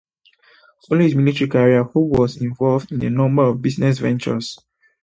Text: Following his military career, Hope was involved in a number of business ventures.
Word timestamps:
Following 0.87 1.03
his 1.09 1.15
military 1.15 1.47
career, 1.47 1.83
Hope 1.83 2.09
was 2.17 2.41
involved 2.41 2.91
in 2.91 3.03
a 3.05 3.09
number 3.11 3.43
of 3.43 3.61
business 3.61 3.99
ventures. 3.99 4.57